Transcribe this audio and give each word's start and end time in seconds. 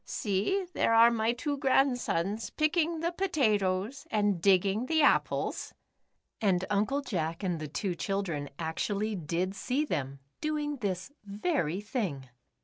See, 0.03 0.65
there 0.73 0.95
are 0.95 1.11
my 1.11 1.31
two 1.31 1.57
grandsons 1.59 2.49
picking 2.49 3.01
the 3.01 3.11
potatoes 3.11 4.07
and 4.09 4.41
digging 4.41 4.87
the 4.87 5.03
apples," 5.03 5.75
and 6.41 6.65
Uncle 6.71 7.01
Jack 7.01 7.43
and 7.43 7.59
the 7.59 7.67
two 7.67 7.93
children 7.93 8.49
actually 8.57 9.15
did 9.15 9.53
see 9.55 9.85
them, 9.85 10.17
doing 10.39 10.77
this 10.77 11.11
very 11.23 11.81
thing. 11.81 12.29